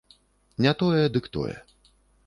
[0.65, 1.55] Не тое, дык тое.